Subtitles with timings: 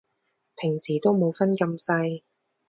[0.55, 2.23] 平時都冇分咁細